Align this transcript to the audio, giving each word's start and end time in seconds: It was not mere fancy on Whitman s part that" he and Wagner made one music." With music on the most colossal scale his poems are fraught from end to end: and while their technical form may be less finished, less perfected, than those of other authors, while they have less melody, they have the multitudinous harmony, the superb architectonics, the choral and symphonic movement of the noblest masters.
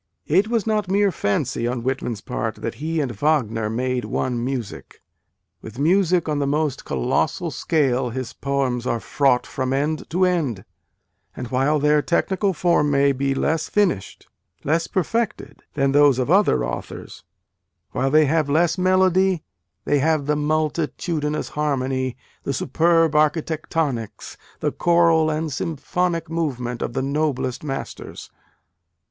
It 0.25 0.47
was 0.47 0.65
not 0.65 0.89
mere 0.89 1.11
fancy 1.11 1.67
on 1.67 1.83
Whitman 1.83 2.13
s 2.13 2.21
part 2.21 2.55
that" 2.55 2.73
he 2.83 2.99
and 3.01 3.11
Wagner 3.11 3.69
made 3.69 4.03
one 4.03 4.43
music." 4.43 4.99
With 5.61 5.77
music 5.77 6.27
on 6.27 6.39
the 6.39 6.47
most 6.47 6.85
colossal 6.85 7.51
scale 7.51 8.09
his 8.09 8.33
poems 8.33 8.87
are 8.87 8.99
fraught 8.99 9.45
from 9.45 9.71
end 9.73 10.09
to 10.09 10.25
end: 10.25 10.65
and 11.35 11.49
while 11.49 11.77
their 11.77 12.01
technical 12.01 12.51
form 12.51 12.89
may 12.89 13.11
be 13.11 13.35
less 13.35 13.69
finished, 13.69 14.27
less 14.63 14.87
perfected, 14.87 15.61
than 15.75 15.91
those 15.91 16.17
of 16.17 16.31
other 16.31 16.65
authors, 16.65 17.23
while 17.91 18.09
they 18.09 18.25
have 18.25 18.49
less 18.49 18.79
melody, 18.79 19.43
they 19.85 19.99
have 19.99 20.25
the 20.25 20.35
multitudinous 20.35 21.49
harmony, 21.49 22.17
the 22.41 22.53
superb 22.53 23.11
architectonics, 23.11 24.35
the 24.61 24.71
choral 24.71 25.29
and 25.29 25.53
symphonic 25.53 26.27
movement 26.27 26.81
of 26.81 26.93
the 26.93 27.03
noblest 27.03 27.63
masters. 27.63 28.31